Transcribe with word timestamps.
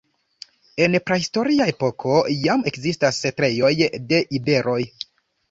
En 0.85 0.95
prahistoria 1.09 1.67
epoko 1.73 2.15
jam 2.47 2.65
ekzistis 2.73 3.21
setlejoj 3.27 3.71
de 4.15 4.25
iberoj. 4.41 4.81